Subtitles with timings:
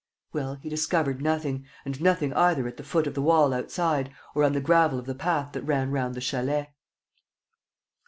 [0.33, 4.43] Well, he discovered nothing; and nothing either at the foot of the wall outside, or
[4.43, 6.73] on the gravel of the path that ran round the chalet.